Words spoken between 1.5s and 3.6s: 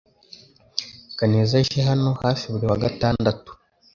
aje hano hafi buri wa gatandatu.